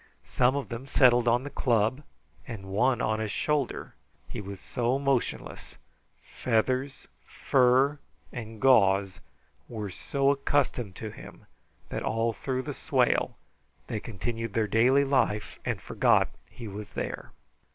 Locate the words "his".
3.19-3.29